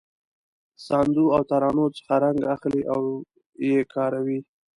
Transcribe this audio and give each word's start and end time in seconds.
ساندو 0.85 1.25
او 1.35 1.41
ترانو 1.49 1.85
څخه 1.97 2.13
رنګ 2.23 2.39
اخلي 2.55 2.81
او 2.93 3.01
یې 3.67 3.77
کاروي. 3.93 4.39